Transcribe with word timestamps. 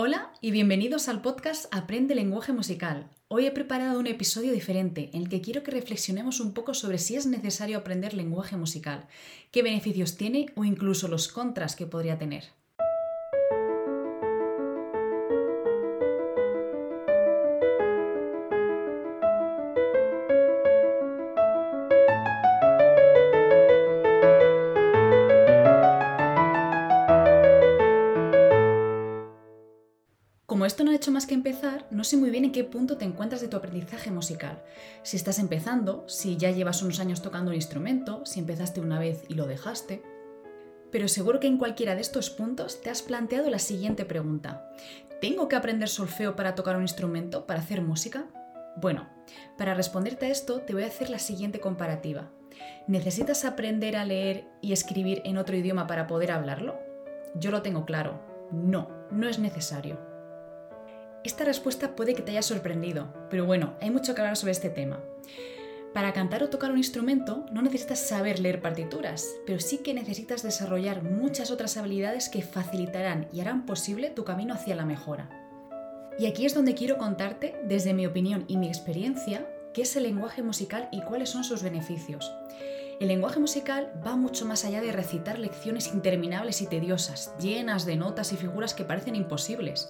Hola 0.00 0.32
y 0.40 0.52
bienvenidos 0.52 1.08
al 1.08 1.22
podcast 1.22 1.66
Aprende 1.74 2.14
lenguaje 2.14 2.52
musical. 2.52 3.10
Hoy 3.26 3.46
he 3.46 3.50
preparado 3.50 3.98
un 3.98 4.06
episodio 4.06 4.52
diferente 4.52 5.10
en 5.12 5.22
el 5.22 5.28
que 5.28 5.40
quiero 5.40 5.64
que 5.64 5.72
reflexionemos 5.72 6.38
un 6.38 6.54
poco 6.54 6.72
sobre 6.72 6.98
si 6.98 7.16
es 7.16 7.26
necesario 7.26 7.78
aprender 7.78 8.14
lenguaje 8.14 8.56
musical, 8.56 9.08
qué 9.50 9.64
beneficios 9.64 10.16
tiene 10.16 10.52
o 10.54 10.64
incluso 10.64 11.08
los 11.08 11.26
contras 11.26 11.74
que 11.74 11.86
podría 11.86 12.16
tener. 12.16 12.44
Esto 30.68 30.84
no 30.84 30.90
ha 30.90 30.94
hecho 30.94 31.10
más 31.10 31.26
que 31.26 31.34
empezar, 31.34 31.86
no 31.90 32.04
sé 32.04 32.16
muy 32.16 32.30
bien 32.30 32.44
en 32.44 32.52
qué 32.52 32.62
punto 32.62 32.96
te 32.96 33.04
encuentras 33.04 33.40
de 33.40 33.48
tu 33.48 33.56
aprendizaje 33.56 34.10
musical. 34.10 34.62
Si 35.02 35.16
estás 35.16 35.38
empezando, 35.38 36.04
si 36.06 36.36
ya 36.36 36.50
llevas 36.50 36.82
unos 36.82 37.00
años 37.00 37.22
tocando 37.22 37.50
un 37.50 37.56
instrumento, 37.56 38.24
si 38.24 38.38
empezaste 38.38 38.80
una 38.80 38.98
vez 38.98 39.24
y 39.28 39.34
lo 39.34 39.46
dejaste. 39.46 40.02
Pero 40.92 41.08
seguro 41.08 41.40
que 41.40 41.46
en 41.46 41.58
cualquiera 41.58 41.94
de 41.94 42.00
estos 42.00 42.30
puntos 42.30 42.80
te 42.80 42.90
has 42.90 43.02
planteado 43.02 43.50
la 43.50 43.58
siguiente 43.58 44.04
pregunta. 44.04 44.70
¿Tengo 45.20 45.48
que 45.48 45.56
aprender 45.56 45.88
solfeo 45.88 46.36
para 46.36 46.54
tocar 46.54 46.76
un 46.76 46.82
instrumento, 46.82 47.46
para 47.46 47.60
hacer 47.60 47.82
música? 47.82 48.26
Bueno, 48.76 49.08
para 49.56 49.74
responderte 49.74 50.26
a 50.26 50.30
esto 50.30 50.60
te 50.60 50.72
voy 50.72 50.84
a 50.84 50.88
hacer 50.88 51.10
la 51.10 51.18
siguiente 51.18 51.60
comparativa. 51.60 52.30
¿Necesitas 52.86 53.44
aprender 53.44 53.96
a 53.96 54.04
leer 54.04 54.46
y 54.60 54.72
escribir 54.72 55.22
en 55.24 55.38
otro 55.38 55.56
idioma 55.56 55.86
para 55.86 56.06
poder 56.06 56.30
hablarlo? 56.30 56.78
Yo 57.34 57.50
lo 57.50 57.62
tengo 57.62 57.84
claro. 57.84 58.20
No, 58.50 58.88
no 59.10 59.28
es 59.28 59.38
necesario. 59.38 60.17
Esta 61.24 61.44
respuesta 61.44 61.96
puede 61.96 62.14
que 62.14 62.22
te 62.22 62.32
haya 62.32 62.42
sorprendido, 62.42 63.12
pero 63.28 63.44
bueno, 63.44 63.74
hay 63.80 63.90
mucho 63.90 64.14
que 64.14 64.20
hablar 64.20 64.36
sobre 64.36 64.52
este 64.52 64.70
tema. 64.70 65.00
Para 65.92 66.12
cantar 66.12 66.42
o 66.42 66.48
tocar 66.48 66.70
un 66.70 66.78
instrumento 66.78 67.44
no 67.50 67.60
necesitas 67.60 67.98
saber 67.98 68.38
leer 68.38 68.60
partituras, 68.60 69.26
pero 69.46 69.58
sí 69.58 69.78
que 69.78 69.94
necesitas 69.94 70.42
desarrollar 70.42 71.02
muchas 71.02 71.50
otras 71.50 71.76
habilidades 71.76 72.28
que 72.28 72.42
facilitarán 72.42 73.26
y 73.32 73.40
harán 73.40 73.66
posible 73.66 74.10
tu 74.10 74.24
camino 74.24 74.54
hacia 74.54 74.76
la 74.76 74.84
mejora. 74.84 75.28
Y 76.18 76.26
aquí 76.26 76.46
es 76.46 76.54
donde 76.54 76.74
quiero 76.74 76.98
contarte, 76.98 77.56
desde 77.64 77.94
mi 77.94 78.06
opinión 78.06 78.44
y 78.48 78.56
mi 78.56 78.68
experiencia, 78.68 79.48
qué 79.72 79.82
es 79.82 79.96
el 79.96 80.04
lenguaje 80.04 80.42
musical 80.42 80.88
y 80.92 81.00
cuáles 81.02 81.30
son 81.30 81.42
sus 81.42 81.62
beneficios. 81.62 82.32
El 83.00 83.06
lenguaje 83.06 83.38
musical 83.38 83.92
va 84.04 84.16
mucho 84.16 84.44
más 84.44 84.64
allá 84.64 84.80
de 84.80 84.90
recitar 84.90 85.38
lecciones 85.38 85.94
interminables 85.94 86.60
y 86.62 86.66
tediosas, 86.66 87.32
llenas 87.38 87.86
de 87.86 87.94
notas 87.94 88.32
y 88.32 88.36
figuras 88.36 88.74
que 88.74 88.84
parecen 88.84 89.14
imposibles. 89.14 89.88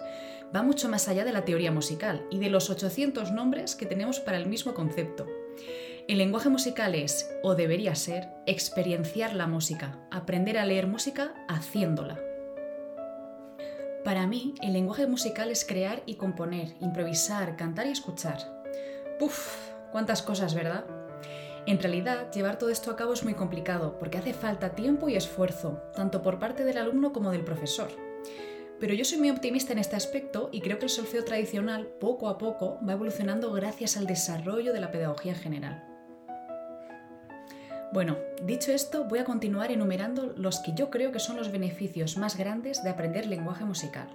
Va 0.55 0.63
mucho 0.63 0.91
más 0.91 1.09
allá 1.09 1.25
de 1.25 1.33
la 1.33 1.47
teoría 1.47 1.73
musical 1.73 2.27
y 2.31 2.39
de 2.39 2.51
los 2.51 2.69
800 2.69 3.33
nombres 3.33 3.77
que 3.77 3.87
tenemos 3.87 4.21
para 4.21 4.37
el 4.37 4.47
mismo 4.47 4.75
concepto. 4.75 5.27
El 6.07 6.19
lenguaje 6.19 6.51
musical 6.51 6.95
es, 6.95 7.31
o 7.43 7.55
debería 7.55 7.95
ser, 7.95 8.29
experienciar 8.45 9.35
la 9.35 9.47
música, 9.47 10.07
aprender 10.11 10.59
a 10.59 10.67
leer 10.67 10.87
música 10.87 11.33
haciéndola. 11.49 12.21
Para 14.05 14.27
mí, 14.27 14.55
el 14.63 14.75
lenguaje 14.75 15.07
musical 15.07 15.51
es 15.51 15.65
crear 15.65 16.03
y 16.05 16.17
componer, 16.17 16.75
improvisar, 16.81 17.57
cantar 17.57 17.87
y 17.87 17.91
escuchar. 17.91 18.39
¡Puf! 19.19 19.71
¿Cuántas 19.93 20.23
cosas, 20.23 20.55
verdad? 20.55 20.98
En 21.69 21.79
realidad, 21.79 22.33
llevar 22.33 22.59
todo 22.59 22.71
esto 22.71 22.91
a 22.91 22.97
cabo 22.97 23.13
es 23.13 23.25
muy 23.25 23.35
complicado 23.35 23.99
porque 23.99 24.17
hace 24.17 24.33
falta 24.33 24.71
tiempo 24.71 25.11
y 25.11 25.17
esfuerzo, 25.17 25.83
tanto 25.95 26.23
por 26.23 26.39
parte 26.39 26.65
del 26.65 26.79
alumno 26.79 27.13
como 27.13 27.31
del 27.31 27.45
profesor. 27.45 27.91
Pero 28.81 28.95
yo 28.95 29.05
soy 29.05 29.19
muy 29.19 29.29
optimista 29.29 29.75
en 29.75 29.79
este 29.79 29.95
aspecto 29.95 30.49
y 30.51 30.63
creo 30.63 30.79
que 30.79 30.87
el 30.87 30.91
solfeo 30.91 31.27
tradicional 31.27 31.87
poco 32.01 32.31
a 32.31 32.39
poco 32.39 32.79
va 32.89 32.95
evolucionando 32.95 33.53
gracias 33.53 33.99
al 33.99 34.07
desarrollo 34.07 34.73
de 34.73 34.81
la 34.81 34.91
pedagogía 34.91 35.33
en 35.33 35.39
general. 35.39 35.85
Bueno, 37.93 38.17
dicho 38.43 38.73
esto, 38.73 39.05
voy 39.05 39.19
a 39.19 39.27
continuar 39.27 39.71
enumerando 39.71 40.33
los 40.39 40.61
que 40.61 40.73
yo 40.73 40.89
creo 40.89 41.13
que 41.13 41.21
son 41.21 41.37
los 41.37 41.53
beneficios 41.53 42.17
más 42.17 42.39
grandes 42.39 42.83
de 42.83 42.89
aprender 42.89 43.27
lenguaje 43.27 43.67
musical. 43.67 44.09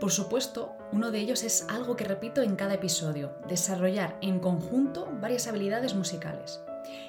Por 0.00 0.12
supuesto, 0.12 0.76
uno 0.92 1.10
de 1.10 1.20
ellos 1.20 1.42
es 1.42 1.66
algo 1.70 1.96
que 1.96 2.04
repito 2.04 2.42
en 2.42 2.54
cada 2.54 2.74
episodio, 2.74 3.32
desarrollar 3.48 4.18
en 4.20 4.40
conjunto 4.40 5.08
varias 5.22 5.46
habilidades 5.46 5.94
musicales. 5.94 6.60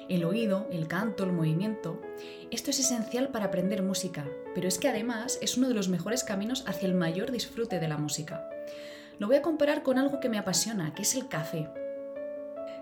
El 0.08 0.24
oído, 0.24 0.66
el 0.72 0.88
canto, 0.88 1.24
el 1.24 1.32
movimiento. 1.32 2.00
Esto 2.50 2.70
es 2.70 2.80
esencial 2.80 3.28
para 3.28 3.46
aprender 3.46 3.82
música, 3.82 4.26
pero 4.54 4.66
es 4.66 4.78
que 4.78 4.88
además 4.88 5.38
es 5.42 5.58
uno 5.58 5.68
de 5.68 5.74
los 5.74 5.90
mejores 5.90 6.24
caminos 6.24 6.64
hacia 6.66 6.88
el 6.88 6.94
mayor 6.94 7.30
disfrute 7.30 7.78
de 7.78 7.88
la 7.88 7.98
música. 7.98 8.48
Lo 9.18 9.26
voy 9.26 9.36
a 9.36 9.42
comparar 9.42 9.82
con 9.82 9.98
algo 9.98 10.18
que 10.18 10.30
me 10.30 10.38
apasiona, 10.38 10.94
que 10.94 11.02
es 11.02 11.14
el 11.14 11.28
café. 11.28 11.68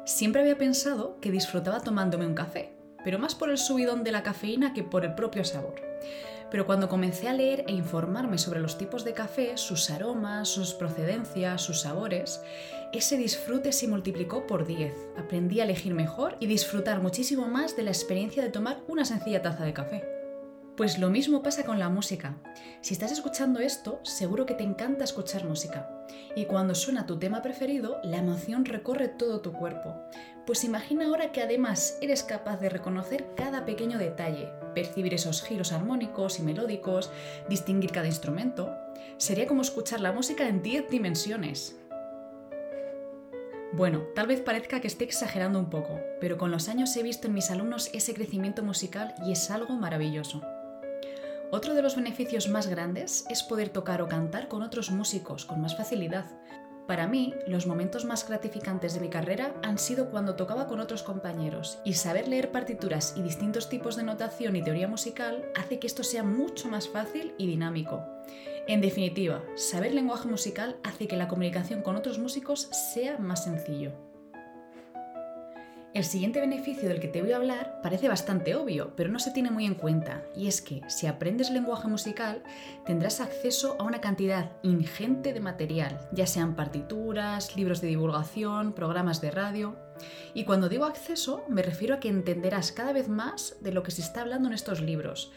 Siempre 0.05 0.41
había 0.41 0.57
pensado 0.57 1.19
que 1.21 1.33
disfrutaba 1.33 1.81
tomándome 1.81 2.27
un 2.27 2.35
café, 2.35 2.73
pero 3.03 3.19
más 3.19 3.35
por 3.35 3.51
el 3.51 3.59
subidón 3.59 4.05
de 4.05 4.13
la 4.13 4.23
cafeína 4.23 4.73
que 4.73 4.85
por 4.85 5.05
el 5.05 5.17
propio 5.17 5.45
sabor. 5.45 5.75
Pero 6.51 6.67
cuando 6.67 6.89
comencé 6.89 7.29
a 7.29 7.33
leer 7.33 7.65
e 7.67 7.73
informarme 7.73 8.39
sobre 8.39 8.61
los 8.61 8.79
tipos 8.79 9.05
de 9.05 9.15
café, 9.15 9.57
sus 9.57 9.91
aromas, 9.91 10.49
sus 10.49 10.75
procedencias, 10.75 11.63
sus 11.63 11.81
sabores, 11.81 12.41
ese 12.93 13.17
disfrute 13.17 13.73
se 13.73 13.89
multiplicó 13.89 14.47
por 14.47 14.67
10. 14.67 14.95
Aprendí 15.19 15.61
a 15.61 15.65
elegir 15.65 15.93
mejor 15.93 16.37
y 16.39 16.47
disfrutar 16.47 17.03
muchísimo 17.03 17.49
más 17.49 17.77
de 17.77 17.83
la 17.83 17.91
experiencia 17.91 18.43
de 18.43 18.51
tomar 18.51 18.83
una 18.87 19.05
sencilla 19.05 19.43
taza 19.43 19.65
de 19.65 19.73
café. 19.73 20.05
Pues 20.77 20.99
lo 20.99 21.11
mismo 21.11 21.43
pasa 21.43 21.65
con 21.65 21.79
la 21.79 21.89
música. 21.89 22.37
Si 22.83 22.93
estás 22.93 23.11
escuchando 23.11 23.61
esto, 23.61 23.99
seguro 24.03 24.47
que 24.47 24.55
te 24.55 24.63
encanta 24.63 25.05
escuchar 25.05 25.45
música. 25.45 25.96
Y 26.35 26.45
cuando 26.45 26.75
suena 26.75 27.07
tu 27.07 27.19
tema 27.19 27.43
preferido, 27.43 28.01
la 28.03 28.19
emoción 28.19 28.65
recorre 28.65 29.09
todo 29.09 29.41
tu 29.41 29.53
cuerpo. 29.53 29.95
Pues 30.47 30.65
imagina 30.65 31.07
ahora 31.07 31.33
que 31.33 31.43
además 31.43 31.99
eres 32.01 32.23
capaz 32.23 32.59
de 32.59 32.69
reconocer 32.69 33.35
cada 33.37 33.65
pequeño 33.65 33.99
detalle, 33.99 34.51
percibir 34.75 35.15
esos 35.15 35.43
giros 35.43 35.73
armónicos 35.73 36.39
y 36.39 36.43
melódicos, 36.43 37.11
distinguir 37.49 37.91
cada 37.91 38.07
instrumento. 38.07 38.73
Sería 39.17 39.47
como 39.47 39.63
escuchar 39.63 40.01
la 40.01 40.13
música 40.13 40.47
en 40.47 40.63
10 40.63 40.89
dimensiones. 40.89 41.77
Bueno, 43.73 44.05
tal 44.15 44.29
vez 44.29 44.41
parezca 44.41 44.81
que 44.81 44.87
esté 44.87 45.05
exagerando 45.05 45.59
un 45.59 45.69
poco, 45.69 45.99
pero 46.21 46.39
con 46.39 46.51
los 46.51 46.69
años 46.69 46.97
he 46.97 47.03
visto 47.03 47.27
en 47.27 47.35
mis 47.35 47.51
alumnos 47.51 47.91
ese 47.93 48.15
crecimiento 48.15 48.63
musical 48.63 49.15
y 49.27 49.33
es 49.33 49.51
algo 49.51 49.75
maravilloso. 49.75 50.43
Otro 51.53 51.75
de 51.75 51.83
los 51.83 51.95
beneficios 51.95 52.49
más 52.49 52.67
grandes 52.67 53.25
es 53.31 53.45
poder 53.45 53.69
tocar 53.69 54.03
o 54.03 54.09
cantar 54.09 54.49
con 54.49 54.63
otros 54.63 54.91
músicos 54.91 55.45
con 55.45 55.61
más 55.61 55.77
facilidad. 55.77 56.27
Para 56.89 57.07
mí, 57.07 57.35
los 57.47 57.67
momentos 57.67 58.05
más 58.05 58.29
gratificantes 58.29 58.95
de 58.95 59.01
mi 59.01 59.09
carrera 59.09 59.55
han 59.63 59.79
sido 59.79 60.11
cuando 60.11 60.35
tocaba 60.35 60.67
con 60.67 60.81
otros 60.81 61.03
compañeros, 61.03 61.79
y 61.85 61.95
saber 61.95 62.29
leer 62.29 62.53
partituras 62.53 63.15
y 63.17 63.23
distintos 63.23 63.69
tipos 63.69 63.97
de 63.97 64.05
notación 64.05 64.57
y 64.57 64.63
teoría 64.63 64.89
musical 64.89 65.45
hace 65.57 65.79
que 65.79 65.87
esto 65.87 66.05
sea 66.05 66.23
mucho 66.23 66.69
más 66.69 66.89
fácil 66.89 67.35
y 67.39 67.47
dinámico. 67.47 68.05
En 68.69 68.81
definitiva, 68.81 69.43
saber 69.55 69.95
lenguaje 69.95 70.29
musical 70.29 70.77
hace 70.83 71.07
que 71.07 71.17
la 71.17 71.29
comunicación 71.29 71.83
con 71.83 71.97
otros 71.97 72.19
músicos 72.19 72.69
sea 72.93 73.19
más 73.19 73.45
sencillo. 73.45 74.06
El 75.97 76.05
siguiente 76.05 76.41
beneficio 76.41 76.91
del 76.91 77.01
que 77.01 77.09
te 77.09 77.23
voy 77.23 77.33
a 77.33 77.37
hablar 77.37 77.81
parece 77.83 78.07
bastante 78.07 78.55
obvio, 78.55 78.93
pero 78.97 79.09
no 79.09 79.19
se 79.19 79.31
tiene 79.31 79.51
muy 79.51 79.65
en 79.65 79.75
cuenta, 79.75 80.25
y 80.37 80.47
es 80.47 80.61
que 80.61 80.83
si 80.89 81.07
aprendes 81.07 81.49
lenguaje 81.49 81.89
musical 81.89 82.43
tendrás 82.85 83.23
acceso 83.23 83.77
a 83.79 83.85
una 83.85 84.03
cantidad 84.03 84.53
ingente 84.63 85.33
de 85.33 85.41
material, 85.41 86.07
ya 86.13 86.27
sean 86.27 86.55
partituras, 86.55 87.57
libros 87.57 87.81
de 87.81 87.89
divulgación, 87.89 88.75
programas 88.75 89.23
de 89.23 89.31
radio. 89.31 89.75
Y 90.35 90.45
cuando 90.45 90.69
digo 90.69 90.85
acceso 90.85 91.45
me 91.49 91.63
refiero 91.63 91.95
a 91.95 91.99
que 91.99 92.11
entenderás 92.11 92.73
cada 92.73 92.93
vez 92.93 93.09
más 93.09 93.57
de 93.63 93.73
lo 93.73 93.83
que 93.83 93.91
se 93.91 94.03
está 94.03 94.21
hablando 94.21 94.49
en 94.49 94.55
estos 94.55 94.83
libros. 94.83 95.33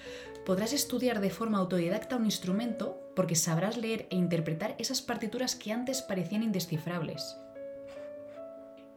Podrás 0.46 0.74
estudiar 0.74 1.22
de 1.22 1.30
forma 1.30 1.59
autodidacta 1.59 2.18
un 2.18 2.25
instrumento 2.25 3.00
porque 3.16 3.36
sabrás 3.36 3.78
leer 3.78 4.08
e 4.09 4.18
interpretar 4.18 4.75
esas 4.78 5.01
partituras 5.01 5.56
que 5.56 5.72
antes 5.72 6.01
parecían 6.01 6.44
indescifrables. 6.44 7.38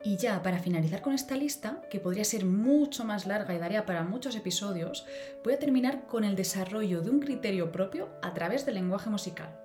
Y 0.05 0.17
ya 0.17 0.43
para 0.43 0.59
finalizar 0.59 1.01
con 1.01 1.15
esta 1.15 1.37
lista, 1.37 1.81
que 1.89 2.01
podría 2.01 2.25
ser 2.25 2.45
mucho 2.45 3.05
más 3.05 3.27
larga 3.27 3.55
y 3.55 3.59
daría 3.59 3.87
para 3.87 4.03
muchos 4.03 4.35
episodios, 4.35 5.07
voy 5.45 5.55
a 5.55 5.59
terminar 5.59 6.07
con 6.07 6.25
el 6.25 6.35
desarrollo 6.35 7.03
de 7.03 7.11
un 7.11 7.21
criterio 7.21 7.71
propio 7.71 8.09
a 8.21 8.35
través 8.35 8.67
del 8.67 8.75
lenguaje 8.75 9.11
musical. 9.11 9.57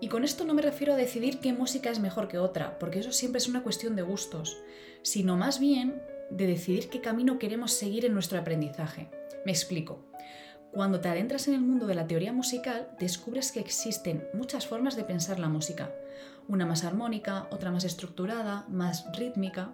Y 0.00 0.08
con 0.08 0.24
esto 0.24 0.44
no 0.44 0.54
me 0.54 0.62
refiero 0.62 0.94
a 0.94 0.96
decidir 0.96 1.40
qué 1.40 1.52
música 1.52 1.90
es 1.90 1.98
mejor 1.98 2.28
que 2.28 2.38
otra, 2.38 2.78
porque 2.78 3.00
eso 3.00 3.12
siempre 3.12 3.38
es 3.38 3.48
una 3.48 3.62
cuestión 3.62 3.94
de 3.94 4.02
gustos, 4.02 4.56
sino 5.02 5.36
más 5.36 5.58
bien 5.60 6.02
de 6.30 6.46
decidir 6.46 6.88
qué 6.88 7.00
camino 7.00 7.38
queremos 7.38 7.72
seguir 7.72 8.04
en 8.06 8.14
nuestro 8.14 8.38
aprendizaje. 8.38 9.10
Me 9.44 9.52
explico. 9.52 10.07
Cuando 10.72 11.00
te 11.00 11.08
adentras 11.08 11.48
en 11.48 11.54
el 11.54 11.60
mundo 11.60 11.86
de 11.86 11.94
la 11.94 12.06
teoría 12.06 12.32
musical, 12.32 12.88
descubres 12.98 13.52
que 13.52 13.60
existen 13.60 14.28
muchas 14.34 14.66
formas 14.66 14.96
de 14.96 15.04
pensar 15.04 15.38
la 15.38 15.48
música. 15.48 15.90
Una 16.46 16.66
más 16.66 16.84
armónica, 16.84 17.48
otra 17.50 17.70
más 17.70 17.84
estructurada, 17.84 18.66
más 18.68 19.06
rítmica. 19.16 19.72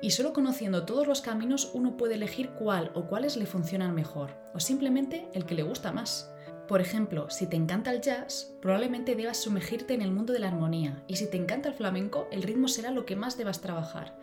Y 0.00 0.12
solo 0.12 0.32
conociendo 0.32 0.84
todos 0.84 1.08
los 1.08 1.20
caminos 1.20 1.72
uno 1.74 1.96
puede 1.96 2.14
elegir 2.14 2.50
cuál 2.50 2.92
o 2.94 3.06
cuáles 3.06 3.36
le 3.36 3.46
funcionan 3.46 3.94
mejor, 3.94 4.30
o 4.54 4.60
simplemente 4.60 5.28
el 5.34 5.44
que 5.44 5.56
le 5.56 5.64
gusta 5.64 5.90
más. 5.90 6.30
Por 6.68 6.80
ejemplo, 6.80 7.28
si 7.28 7.46
te 7.46 7.56
encanta 7.56 7.90
el 7.90 8.00
jazz, 8.00 8.54
probablemente 8.62 9.16
debas 9.16 9.38
sumergirte 9.38 9.94
en 9.94 10.02
el 10.02 10.12
mundo 10.12 10.32
de 10.32 10.38
la 10.38 10.48
armonía, 10.48 11.02
y 11.08 11.16
si 11.16 11.28
te 11.28 11.36
encanta 11.36 11.70
el 11.70 11.74
flamenco, 11.74 12.28
el 12.30 12.42
ritmo 12.42 12.68
será 12.68 12.92
lo 12.92 13.04
que 13.04 13.16
más 13.16 13.36
debas 13.36 13.60
trabajar. 13.60 14.16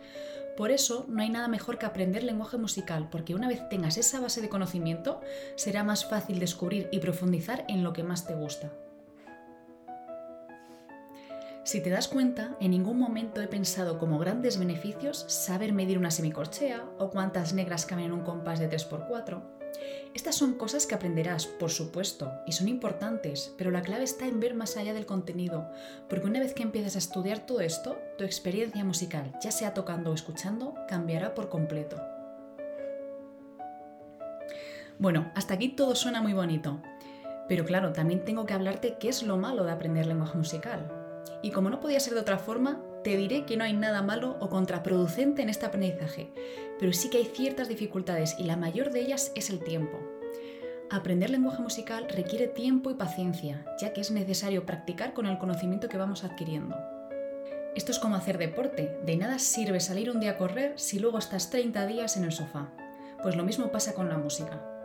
Por 0.56 0.70
eso, 0.70 1.04
no 1.08 1.22
hay 1.22 1.28
nada 1.28 1.48
mejor 1.48 1.78
que 1.78 1.86
aprender 1.86 2.22
lenguaje 2.22 2.56
musical, 2.56 3.08
porque 3.10 3.34
una 3.34 3.48
vez 3.48 3.68
tengas 3.68 3.98
esa 3.98 4.20
base 4.20 4.40
de 4.40 4.48
conocimiento, 4.48 5.20
será 5.54 5.84
más 5.84 6.06
fácil 6.06 6.38
descubrir 6.38 6.88
y 6.92 6.98
profundizar 6.98 7.64
en 7.68 7.84
lo 7.84 7.92
que 7.92 8.02
más 8.02 8.26
te 8.26 8.34
gusta. 8.34 8.72
Si 11.64 11.80
te 11.80 11.90
das 11.90 12.06
cuenta, 12.06 12.56
en 12.60 12.70
ningún 12.70 12.96
momento 12.96 13.42
he 13.42 13.48
pensado 13.48 13.98
como 13.98 14.20
grandes 14.20 14.56
beneficios 14.56 15.24
saber 15.28 15.72
medir 15.72 15.98
una 15.98 16.12
semicorchea 16.12 16.84
o 16.98 17.10
cuántas 17.10 17.54
negras 17.54 17.86
caben 17.86 18.04
en 18.04 18.12
un 18.12 18.22
compás 18.22 18.60
de 18.60 18.70
3x4. 18.70 19.55
Estas 20.14 20.34
son 20.34 20.54
cosas 20.54 20.86
que 20.86 20.94
aprenderás, 20.94 21.46
por 21.46 21.70
supuesto, 21.70 22.32
y 22.46 22.52
son 22.52 22.68
importantes, 22.68 23.52
pero 23.58 23.70
la 23.70 23.82
clave 23.82 24.04
está 24.04 24.26
en 24.26 24.40
ver 24.40 24.54
más 24.54 24.76
allá 24.76 24.94
del 24.94 25.04
contenido, 25.04 25.70
porque 26.08 26.26
una 26.26 26.40
vez 26.40 26.54
que 26.54 26.62
empiezas 26.62 26.96
a 26.96 27.00
estudiar 27.00 27.44
todo 27.44 27.60
esto, 27.60 27.98
tu 28.16 28.24
experiencia 28.24 28.82
musical, 28.82 29.32
ya 29.42 29.50
sea 29.50 29.74
tocando 29.74 30.10
o 30.10 30.14
escuchando, 30.14 30.74
cambiará 30.88 31.34
por 31.34 31.50
completo. 31.50 32.00
Bueno, 34.98 35.30
hasta 35.34 35.54
aquí 35.54 35.68
todo 35.68 35.94
suena 35.94 36.22
muy 36.22 36.32
bonito, 36.32 36.80
pero 37.48 37.66
claro, 37.66 37.92
también 37.92 38.24
tengo 38.24 38.46
que 38.46 38.54
hablarte 38.54 38.96
qué 38.98 39.10
es 39.10 39.22
lo 39.22 39.36
malo 39.36 39.64
de 39.64 39.72
aprender 39.72 40.06
lenguaje 40.06 40.38
musical. 40.38 40.90
Y 41.42 41.50
como 41.50 41.68
no 41.68 41.80
podía 41.80 42.00
ser 42.00 42.14
de 42.14 42.20
otra 42.20 42.38
forma, 42.38 42.80
te 43.04 43.16
diré 43.16 43.44
que 43.44 43.56
no 43.56 43.64
hay 43.64 43.72
nada 43.72 44.02
malo 44.02 44.36
o 44.40 44.48
contraproducente 44.48 45.42
en 45.42 45.48
este 45.48 45.66
aprendizaje, 45.66 46.32
pero 46.78 46.92
sí 46.92 47.10
que 47.10 47.18
hay 47.18 47.24
ciertas 47.24 47.68
dificultades 47.68 48.36
y 48.38 48.44
la 48.44 48.56
mayor 48.56 48.90
de 48.90 49.00
ellas 49.00 49.32
es 49.34 49.50
el 49.50 49.60
tiempo. 49.60 49.98
Aprender 50.90 51.30
lenguaje 51.30 51.62
musical 51.62 52.06
requiere 52.08 52.46
tiempo 52.46 52.90
y 52.90 52.94
paciencia, 52.94 53.64
ya 53.80 53.92
que 53.92 54.00
es 54.00 54.10
necesario 54.10 54.66
practicar 54.66 55.14
con 55.14 55.26
el 55.26 55.38
conocimiento 55.38 55.88
que 55.88 55.98
vamos 55.98 56.22
adquiriendo. 56.22 56.76
Esto 57.74 57.92
es 57.92 57.98
como 57.98 58.16
hacer 58.16 58.38
deporte, 58.38 58.98
de 59.04 59.16
nada 59.16 59.38
sirve 59.38 59.80
salir 59.80 60.10
un 60.10 60.20
día 60.20 60.32
a 60.32 60.38
correr 60.38 60.72
si 60.76 60.98
luego 60.98 61.18
estás 61.18 61.50
30 61.50 61.86
días 61.86 62.16
en 62.16 62.24
el 62.24 62.32
sofá. 62.32 62.70
Pues 63.22 63.36
lo 63.36 63.44
mismo 63.44 63.72
pasa 63.72 63.94
con 63.94 64.08
la 64.08 64.16
música. 64.16 64.75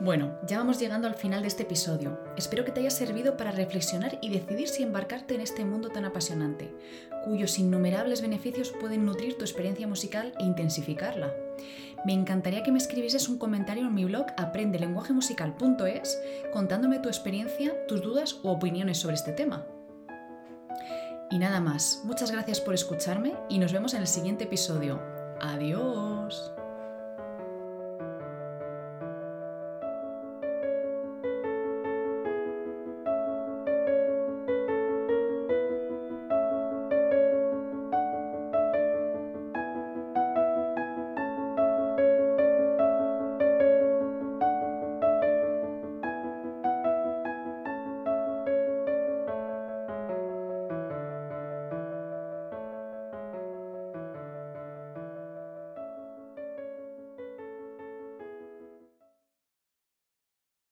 Bueno, 0.00 0.38
ya 0.46 0.58
vamos 0.58 0.78
llegando 0.80 1.06
al 1.06 1.14
final 1.14 1.42
de 1.42 1.48
este 1.48 1.62
episodio. 1.62 2.18
Espero 2.36 2.64
que 2.64 2.72
te 2.72 2.80
haya 2.80 2.90
servido 2.90 3.36
para 3.36 3.52
reflexionar 3.52 4.18
y 4.20 4.30
decidir 4.30 4.68
si 4.68 4.82
embarcarte 4.82 5.34
en 5.34 5.40
este 5.40 5.64
mundo 5.64 5.88
tan 5.88 6.04
apasionante, 6.04 6.74
cuyos 7.24 7.58
innumerables 7.58 8.20
beneficios 8.20 8.72
pueden 8.80 9.06
nutrir 9.06 9.38
tu 9.38 9.44
experiencia 9.44 9.86
musical 9.86 10.32
e 10.38 10.44
intensificarla. 10.44 11.32
Me 12.04 12.12
encantaría 12.12 12.62
que 12.62 12.72
me 12.72 12.78
escribieses 12.78 13.28
un 13.28 13.38
comentario 13.38 13.86
en 13.86 13.94
mi 13.94 14.04
blog 14.04 14.26
aprendelenguajemusical.es 14.36 16.20
contándome 16.52 16.98
tu 16.98 17.08
experiencia, 17.08 17.86
tus 17.86 18.02
dudas 18.02 18.40
u 18.42 18.48
opiniones 18.48 18.98
sobre 18.98 19.14
este 19.14 19.32
tema. 19.32 19.66
Y 21.30 21.38
nada 21.38 21.60
más, 21.60 22.02
muchas 22.04 22.30
gracias 22.30 22.60
por 22.60 22.74
escucharme 22.74 23.34
y 23.48 23.58
nos 23.58 23.72
vemos 23.72 23.94
en 23.94 24.02
el 24.02 24.06
siguiente 24.06 24.44
episodio. 24.44 25.00
Adiós. 25.40 26.53